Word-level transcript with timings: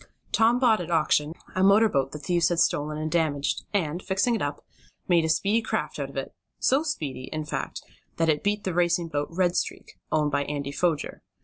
Tom 0.31 0.57
bought 0.57 0.81
at 0.81 0.89
auction, 0.89 1.33
a 1.53 1.61
motor 1.61 1.87
boat 1.87 2.11
the 2.11 2.17
thieves 2.17 2.49
had 2.49 2.57
stolen 2.57 2.97
and 2.97 3.11
damaged, 3.11 3.61
and, 3.71 4.01
fixing 4.01 4.33
it 4.33 4.41
up, 4.41 4.65
made 5.07 5.23
a 5.23 5.29
speedy 5.29 5.61
craft 5.61 5.99
of 5.99 6.17
it 6.17 6.33
so 6.57 6.81
speedy, 6.81 7.29
in 7.31 7.45
fact 7.45 7.83
that 8.17 8.27
it 8.27 8.41
beat 8.43 8.63
the 8.63 8.73
racing 8.73 9.09
boat 9.09 9.27
Red 9.29 9.55
Streak 9.55 9.99
owned 10.11 10.31
by 10.31 10.43
Andy 10.45 10.71
Foger. 10.71 11.21